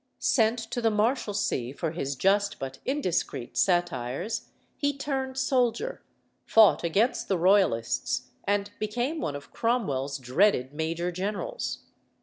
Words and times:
Sent 0.17 0.57
to 0.57 0.81
the 0.81 0.89
Marshalsea 0.89 1.71
for 1.73 1.91
his 1.91 2.15
just 2.15 2.57
but 2.57 2.79
indiscreet 2.85 3.55
satires, 3.55 4.49
he 4.75 4.97
turned 4.97 5.37
soldier, 5.37 6.01
fought 6.43 6.83
against 6.83 7.27
the 7.27 7.37
Royalists, 7.37 8.31
and 8.45 8.71
became 8.79 9.21
one 9.21 9.35
of 9.35 9.53
Cromwell's 9.53 10.17
dreaded 10.17 10.73
major 10.73 11.11
generals. 11.11 11.83